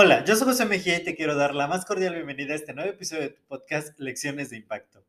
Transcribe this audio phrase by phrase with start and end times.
[0.00, 2.72] Hola, yo soy José Mejía y te quiero dar la más cordial bienvenida a este
[2.72, 5.02] nuevo episodio de tu podcast Lecciones de Impacto.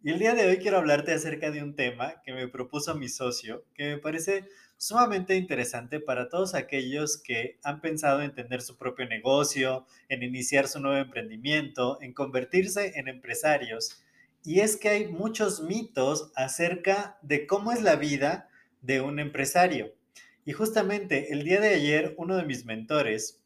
[0.00, 3.08] Y el día de hoy quiero hablarte acerca de un tema que me propuso mi
[3.08, 4.44] socio, que me parece
[4.76, 10.68] sumamente interesante para todos aquellos que han pensado en tener su propio negocio, en iniciar
[10.68, 14.04] su nuevo emprendimiento, en convertirse en empresarios.
[14.44, 18.48] Y es que hay muchos mitos acerca de cómo es la vida
[18.82, 19.97] de un empresario.
[20.48, 23.42] Y justamente el día de ayer uno de mis mentores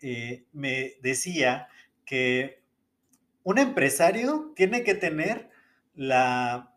[0.00, 1.66] eh, me decía
[2.06, 2.62] que
[3.42, 5.50] un empresario tiene que tener
[5.96, 6.72] la,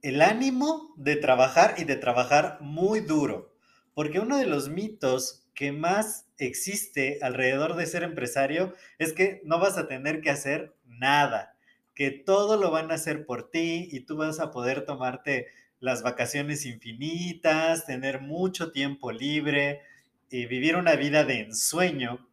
[0.00, 3.54] el ánimo de trabajar y de trabajar muy duro.
[3.92, 9.58] Porque uno de los mitos que más existe alrededor de ser empresario es que no
[9.58, 11.54] vas a tener que hacer nada,
[11.92, 15.48] que todo lo van a hacer por ti y tú vas a poder tomarte
[15.80, 19.82] las vacaciones infinitas, tener mucho tiempo libre
[20.30, 22.28] y vivir una vida de ensueño.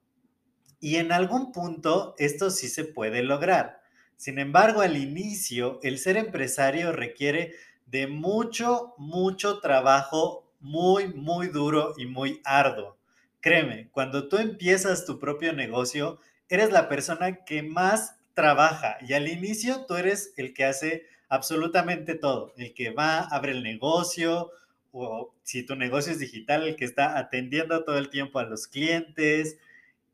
[0.80, 3.82] Y en algún punto esto sí se puede lograr.
[4.18, 7.54] Sin embargo, al inicio, el ser empresario requiere
[7.88, 12.98] de mucho, mucho trabajo muy, muy duro y muy arduo.
[13.42, 19.28] Créeme, cuando tú empiezas tu propio negocio, eres la persona que más trabaja y al
[19.28, 22.54] inicio tú eres el que hace absolutamente todo.
[22.58, 24.52] El que va, abre el negocio,
[24.92, 28.68] o si tu negocio es digital, el que está atendiendo todo el tiempo a los
[28.68, 29.58] clientes,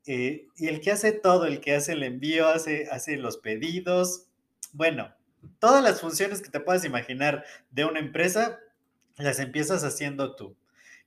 [0.06, 4.26] eh, y el que hace todo, el que hace el envío, hace, hace los pedidos.
[4.72, 5.12] Bueno,
[5.58, 8.60] todas las funciones que te puedas imaginar de una empresa,
[9.16, 10.56] las empiezas haciendo tú.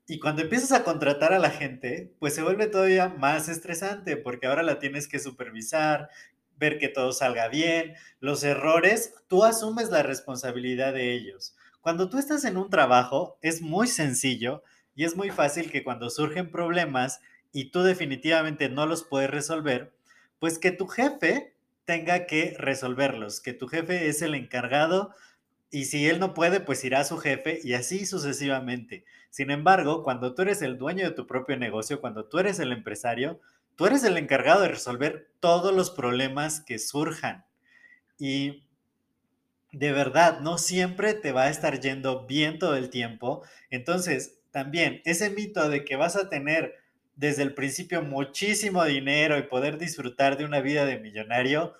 [0.07, 4.47] Y cuando empiezas a contratar a la gente, pues se vuelve todavía más estresante porque
[4.47, 6.09] ahora la tienes que supervisar,
[6.61, 11.57] ver que todo salga bien, los errores, tú asumes la responsabilidad de ellos.
[11.81, 14.63] Cuando tú estás en un trabajo, es muy sencillo
[14.95, 17.19] y es muy fácil que cuando surgen problemas
[17.51, 19.91] y tú definitivamente no los puedes resolver,
[20.37, 21.55] pues que tu jefe
[21.85, 25.15] tenga que resolverlos, que tu jefe es el encargado
[25.71, 29.03] y si él no puede, pues irá a su jefe y así sucesivamente.
[29.31, 32.71] Sin embargo, cuando tú eres el dueño de tu propio negocio, cuando tú eres el
[32.71, 33.39] empresario,
[33.75, 37.45] Tú eres el encargado de resolver todos los problemas que surjan.
[38.19, 38.67] Y
[39.71, 43.43] de verdad, no siempre te va a estar yendo bien todo el tiempo.
[43.69, 46.75] Entonces, también ese mito de que vas a tener
[47.15, 51.75] desde el principio muchísimo dinero y poder disfrutar de una vida de millonario,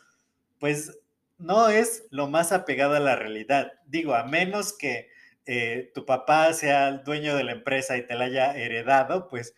[0.59, 0.99] pues
[1.37, 3.73] no es lo más apegado a la realidad.
[3.87, 5.09] Digo, a menos que
[5.45, 9.55] eh, tu papá sea el dueño de la empresa y te la haya heredado, pues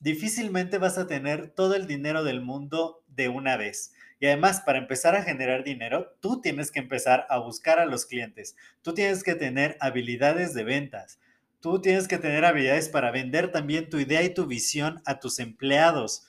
[0.00, 3.92] difícilmente vas a tener todo el dinero del mundo de una vez.
[4.18, 8.06] Y además, para empezar a generar dinero, tú tienes que empezar a buscar a los
[8.06, 8.56] clientes.
[8.82, 11.18] Tú tienes que tener habilidades de ventas.
[11.60, 15.38] Tú tienes que tener habilidades para vender también tu idea y tu visión a tus
[15.38, 16.26] empleados.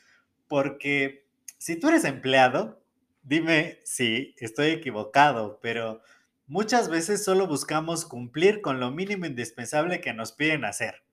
[0.47, 1.25] Porque
[1.57, 2.81] si tú eres empleado,
[3.23, 6.01] dime si estoy equivocado, pero
[6.45, 11.03] muchas veces solo buscamos cumplir con lo mínimo indispensable que nos piden hacer.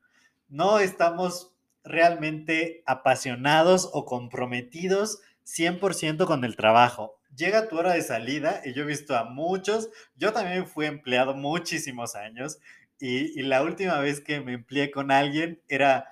[0.49, 1.54] No estamos
[1.85, 7.21] realmente apasionados o comprometidos 100% con el trabajo.
[7.37, 11.35] Llega tu hora de salida y yo he visto a muchos, yo también fui empleado
[11.35, 12.59] muchísimos años
[13.01, 16.09] y, la última vez que me empleé con alguien era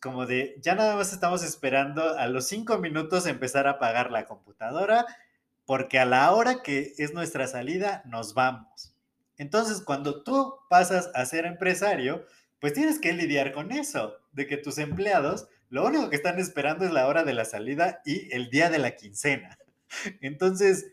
[0.00, 4.26] como de, ya nada más estamos esperando a los cinco minutos empezar a apagar la
[4.26, 5.06] computadora
[5.64, 8.94] porque a la hora que es nuestra salida nos vamos.
[9.38, 12.24] Entonces, cuando tú pasas a ser empresario,
[12.60, 16.84] pues tienes que lidiar con eso, de que tus empleados lo único que están esperando
[16.84, 19.58] es la hora de la salida y el día de la quincena.
[20.20, 20.86] Entonces,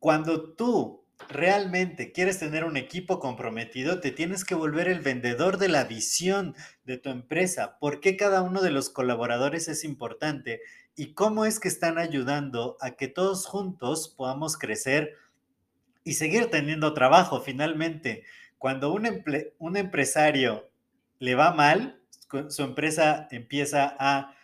[0.00, 5.68] cuando tú realmente quieres tener un equipo comprometido, te tienes que volver el vendedor de
[5.68, 6.54] la visión
[6.84, 7.78] de tu empresa.
[7.78, 10.60] ¿Por qué cada uno de los colaboradores es importante?
[10.96, 15.14] ¿Y cómo es que están ayudando a que todos juntos podamos crecer
[16.02, 18.24] y seguir teniendo trabajo finalmente?
[18.58, 19.22] Cuando un,
[19.58, 20.68] un empresario
[21.20, 21.97] le va mal,
[22.48, 24.34] su empresa empieza a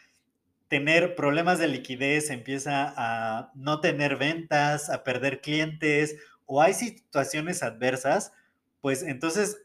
[0.68, 6.16] tener problemas de liquidez, empieza a no tener ventas, a perder clientes
[6.46, 8.32] o hay situaciones adversas,
[8.80, 9.62] pues entonces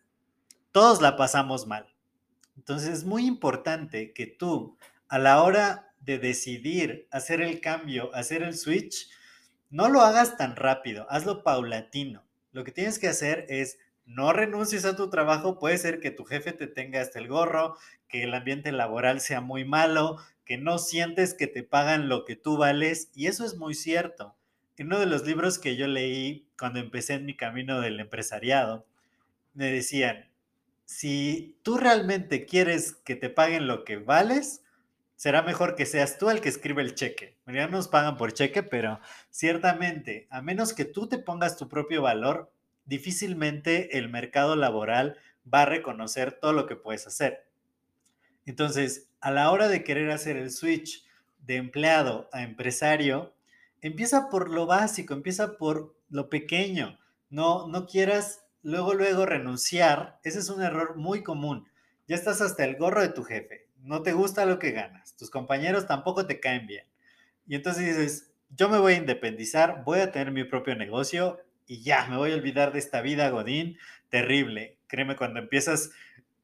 [0.71, 1.88] todos la pasamos mal.
[2.57, 4.77] Entonces es muy importante que tú,
[5.07, 9.10] a la hora de decidir hacer el cambio, hacer el switch,
[9.69, 12.24] no lo hagas tan rápido, hazlo paulatino.
[12.51, 13.77] Lo que tienes que hacer es
[14.10, 17.78] no renuncies a tu trabajo, puede ser que tu jefe te tenga hasta el gorro,
[18.08, 22.36] que el ambiente laboral sea muy malo, que no sientes que te pagan lo que
[22.36, 24.36] tú vales, y eso es muy cierto.
[24.78, 28.88] En uno de los libros que yo leí cuando empecé en mi camino del empresariado,
[29.54, 30.32] me decían,
[30.86, 34.64] si tú realmente quieres que te paguen lo que vales,
[35.16, 37.38] será mejor que seas tú el que escribe el cheque.
[37.46, 42.02] Ya nos pagan por cheque, pero ciertamente, a menos que tú te pongas tu propio
[42.02, 42.52] valor,
[42.89, 45.18] difícilmente el mercado laboral
[45.51, 47.47] va a reconocer todo lo que puedes hacer.
[48.45, 51.06] Entonces, a la hora de querer hacer el switch
[51.45, 53.33] de empleado a empresario,
[53.81, 57.00] empieza por lo básico, empieza por lo pequeño.
[57.30, 60.19] No, no quieras luego, luego renunciar.
[60.24, 61.68] Ese es un error muy común.
[62.07, 63.69] Ya estás hasta el gorro de tu jefe.
[63.83, 65.15] No te gusta lo que ganas.
[65.15, 66.86] Tus compañeros tampoco te caen bien.
[67.45, 71.39] Y entonces dices, yo me voy a independizar, voy a tener mi propio negocio
[71.69, 73.77] y ya, me voy a olvidar de esta vida, Godín,
[74.10, 74.80] terrible.
[74.88, 75.92] Créeme, cuando empiezas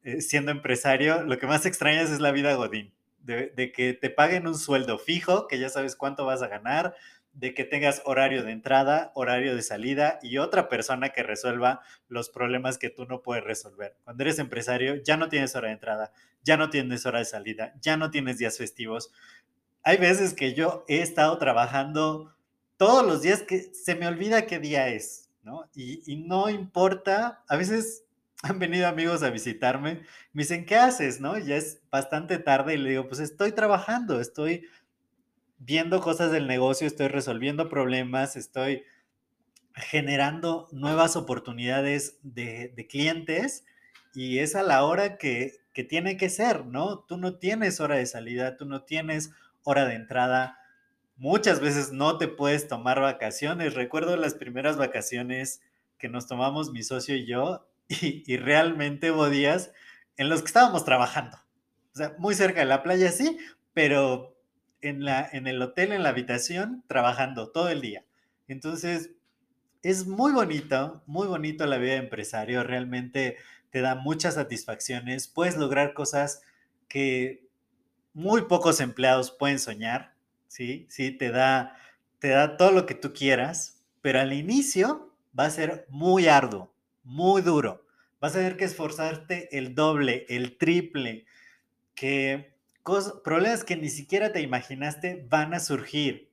[0.04, 2.94] eh, siendo empresario, lo que más extrañas es la vida Godín.
[3.18, 6.94] De, de, que te paguen un sueldo fijo, que ya sabes cuánto vas a ganar,
[7.32, 12.30] de que tengas horario de entrada, horario de salida y otra persona que resuelva los
[12.30, 13.96] problemas que tú no puedes resolver.
[14.04, 16.12] Cuando eres empresario, ya no tienes hora de entrada,
[16.44, 19.10] ya no tienes hora de salida, ya no tienes días festivos.
[19.82, 22.35] Hay veces que yo he estado trabajando
[22.76, 25.68] todos los días que se me olvida qué día es, ¿no?
[25.74, 28.04] Y, no importa, a veces
[28.42, 30.02] han venido amigos a visitarme,
[30.32, 31.38] me dicen, ¿qué haces, no?
[31.38, 34.66] Ya es bastante tarde y le digo, pues estoy trabajando, estoy
[35.58, 38.84] viendo cosas del negocio, estoy resolviendo problemas, estoy
[39.74, 43.64] generando nuevas oportunidades de, de clientes
[44.14, 47.00] y es a la hora que, que tiene que ser, ¿no?
[47.00, 49.30] Tú no tienes hora de salida, tú no tienes
[49.62, 50.58] hora de entrada
[51.16, 53.74] muchas veces no te puedes tomar vacaciones.
[53.74, 55.60] Recuerdo las primeras vacaciones
[55.98, 59.72] que nos tomamos mi socio y yo y, realmente hubo días
[60.16, 61.36] en los que estábamos trabajando.
[61.94, 63.38] O sea, muy cerca de la playa, sí,
[63.72, 64.36] pero
[64.82, 68.04] en, la, en el hotel, en la habitación, trabajando todo el día.
[68.48, 69.12] Entonces,
[69.82, 72.62] es muy bonito, muy bonito la vida de empresario.
[72.64, 73.36] Realmente
[73.70, 75.28] te da muchas satisfacciones.
[75.28, 76.42] Puedes lograr cosas
[76.88, 77.46] que
[78.12, 80.15] muy pocos empleados pueden soñar
[80.56, 80.86] ¿sí?
[80.88, 81.76] Sí, te da,
[82.18, 86.72] te da todo lo que tú quieras, pero al inicio va a ser muy arduo,
[87.04, 87.84] muy duro.
[88.20, 91.26] Vas a tener que esforzarte el doble, el triple,
[91.94, 92.54] que
[93.22, 96.30] problemas que ni siquiera te imaginaste van a surgir.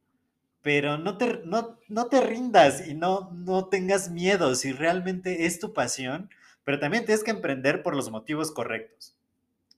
[0.61, 5.59] Pero no te, no, no te rindas y no, no tengas miedo si realmente es
[5.59, 6.29] tu pasión,
[6.63, 9.17] pero también tienes que emprender por los motivos correctos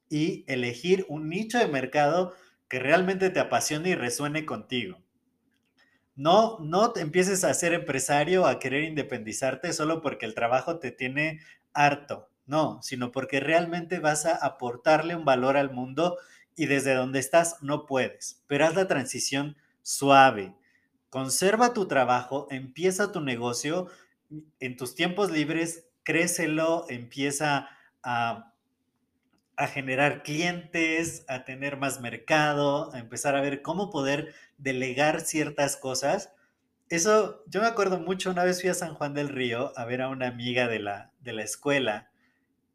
[0.08, 2.36] y elegir un nicho de mercado
[2.76, 5.02] que realmente te apasione y resuene contigo.
[6.18, 11.40] No, no empieces a ser empresario, a querer independizarte solo porque el trabajo te tiene
[11.72, 16.18] harto, no, sino porque realmente vas a aportarle un valor al mundo
[16.58, 20.54] y desde donde estás no puedes, pero haz la transición suave.
[21.10, 23.88] Conserva tu trabajo, empieza tu negocio,
[24.60, 27.70] en tus tiempos libres, crécelo, empieza
[28.04, 28.54] a
[29.58, 35.78] a generar clientes, a tener más mercado, a empezar a ver cómo poder delegar ciertas
[35.78, 36.34] cosas.
[36.90, 40.02] Eso, yo me acuerdo mucho, una vez fui a San Juan del Río a ver
[40.02, 42.10] a una amiga de la, de la escuela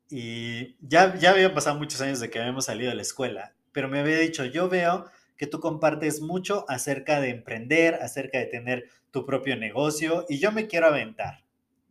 [0.08, 3.88] y ya, ya habían pasado muchos años de que habíamos salido de la escuela, pero
[3.88, 8.90] me había dicho, yo veo que tú compartes mucho acerca de emprender, acerca de tener
[9.12, 11.44] tu propio negocio y yo me quiero aventar.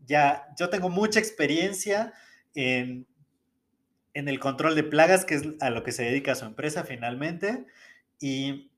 [0.06, 2.14] Ya, yo tengo mucha experiencia
[2.54, 3.08] en
[4.20, 7.66] en el control de plagas, que es a lo que se dedica su empresa finalmente.
[8.20, 8.70] Y,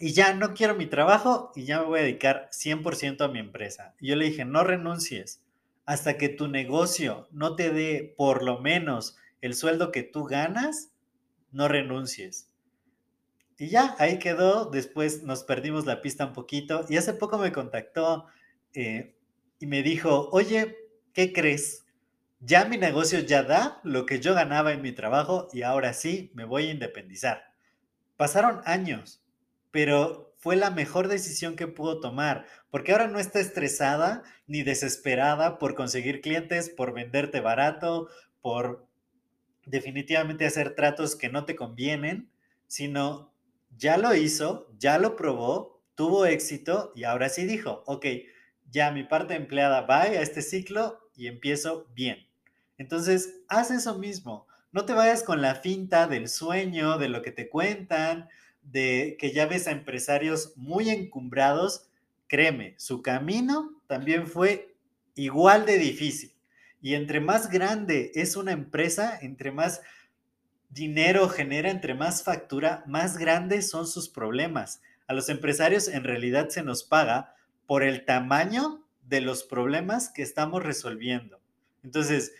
[0.00, 3.38] y ya no quiero mi trabajo y ya me voy a dedicar 100% a mi
[3.38, 3.94] empresa.
[4.00, 5.40] Y yo le dije, no renuncies
[5.86, 10.92] hasta que tu negocio no te dé por lo menos el sueldo que tú ganas,
[11.50, 12.50] no renuncies.
[13.58, 14.66] Y ya, ahí quedó.
[14.70, 16.84] Después nos perdimos la pista un poquito.
[16.88, 18.26] Y hace poco me contactó
[18.74, 19.14] eh,
[19.60, 20.76] y me dijo, oye,
[21.12, 21.84] ¿qué crees?
[22.44, 26.32] Ya mi negocio ya da lo que yo ganaba en mi trabajo y ahora sí
[26.34, 27.54] me voy a independizar.
[28.16, 29.22] Pasaron años,
[29.70, 35.60] pero fue la mejor decisión que pudo tomar, porque ahora no está estresada ni desesperada
[35.60, 38.08] por conseguir clientes, por venderte barato,
[38.40, 38.88] por
[39.64, 42.28] definitivamente hacer tratos que no te convienen,
[42.66, 43.32] sino
[43.76, 48.06] ya lo hizo, ya lo probó, tuvo éxito y ahora sí dijo, ok,
[48.68, 52.31] ya mi parte empleada va a este ciclo y empiezo bien.
[52.82, 54.48] Entonces, haz eso mismo.
[54.72, 58.28] No te vayas con la finta del sueño, de lo que te cuentan,
[58.60, 61.86] de que ya ves a empresarios muy encumbrados.
[62.26, 64.74] Créeme, su camino también fue
[65.14, 66.32] igual de difícil.
[66.80, 69.80] Y entre más grande es una empresa, entre más
[70.68, 74.82] dinero genera, entre más factura, más grandes son sus problemas.
[75.06, 77.36] A los empresarios en realidad se nos paga
[77.68, 81.38] por el tamaño de los problemas que estamos resolviendo.
[81.84, 82.32] Entonces,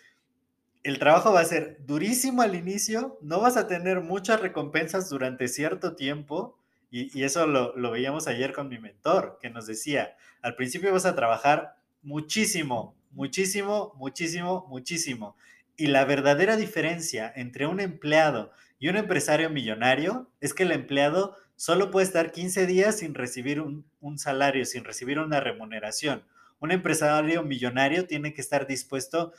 [0.83, 5.49] el trabajo va a ser durísimo al inicio, no vas a tener muchas recompensas durante
[5.49, 6.59] cierto tiempo,
[6.91, 11.07] y, eso lo, lo, veíamos ayer con mi mentor, que nos decía, al principio vas
[11.07, 15.37] a trabajar muchísimo, muchísimo, muchísimo, muchísimo.
[15.77, 21.37] Y la verdadera diferencia entre un empleado y un empresario millonario es que el empleado
[21.57, 26.25] solo puede estar 15 días sin recibir un, un salario, sin recibir una remuneración.
[26.61, 29.33] Un empresario millonario tiene que estar dispuesto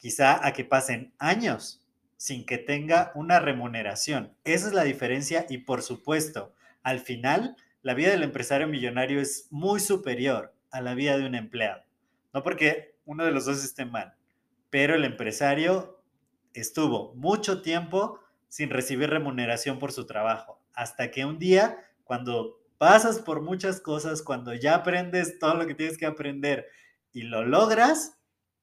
[0.00, 4.34] quizá a que pasen años sin que tenga una remuneración.
[4.44, 6.52] Esa es la diferencia y por supuesto,
[6.82, 11.34] al final, la vida del empresario millonario es muy superior a la vida de un
[11.34, 11.82] empleado.
[12.32, 14.14] No porque uno de los dos esté mal,
[14.70, 16.02] pero el empresario
[16.54, 23.18] estuvo mucho tiempo sin recibir remuneración por su trabajo, hasta que un día, cuando pasas
[23.18, 26.66] por muchas cosas, cuando ya aprendes todo lo que tienes que aprender
[27.12, 28.18] y lo logras,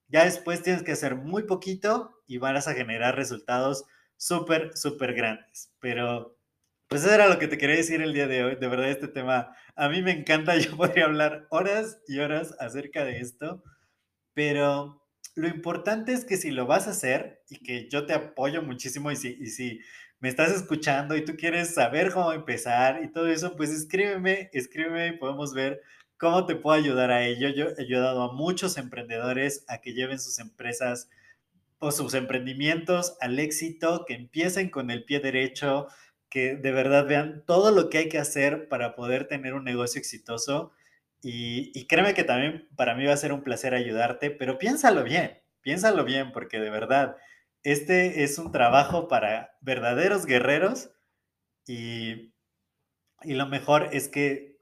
[0.10, 3.86] ya después tienes que hacer muy poquito y vas a generar resultados
[4.18, 5.72] súper, súper grandes.
[5.80, 6.38] Pero
[6.88, 8.56] pues eso era lo que te quería decir el día de hoy.
[8.56, 10.56] De verdad, este tema a mí me encanta.
[10.58, 13.64] Yo podría hablar horas y horas acerca de esto.
[14.34, 15.04] Pero
[15.36, 19.12] lo importante es que si lo vas a hacer y que yo te apoyo muchísimo
[19.12, 19.82] y si, y si
[20.20, 25.10] me estás escuchando y tú quieres saber cómo empezar y todo eso, pues escríbeme, escríbeme
[25.10, 25.82] y podemos ver
[26.18, 27.50] ¿Cómo te puedo ayudar a ello?
[27.50, 31.10] Yo he ayudado a muchos emprendedores a que lleven sus empresas
[31.78, 35.88] o sus emprendimientos al éxito, que empiecen con el pie derecho,
[36.30, 40.00] que de verdad vean todo lo que hay que hacer para poder tener un negocio
[40.00, 40.72] exitoso.
[41.22, 45.40] Y, créeme que también para mí va a ser un placer ayudarte, pero piénsalo bien,
[45.62, 47.18] piénsalo bien, porque de verdad,
[47.64, 50.90] este es un trabajo para verdaderos guerreros
[51.68, 52.34] y,
[53.24, 54.57] y lo mejor es que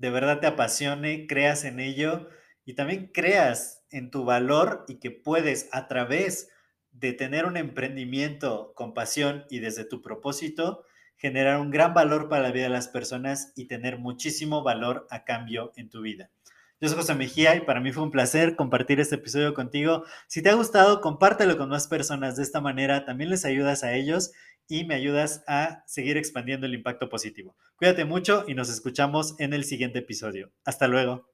[0.00, 2.26] de verdad te apasione, creas en ello
[2.64, 6.48] y también creas en tu valor y que puedes a través
[6.90, 10.84] de tener un emprendimiento con pasión y desde tu propósito,
[11.18, 15.24] generar un gran valor para la vida de las personas y tener muchísimo valor a
[15.24, 16.30] cambio en tu vida.
[16.82, 20.04] Yo soy José Mejía y para mí fue un placer compartir este episodio contigo.
[20.28, 22.36] Si te ha gustado, compártelo con más personas.
[22.36, 24.32] De esta manera también les ayudas a ellos
[24.66, 27.54] y me ayudas a seguir expandiendo el impacto positivo.
[27.76, 30.52] Cuídate mucho y nos escuchamos en el siguiente episodio.
[30.64, 31.28] Hasta luego.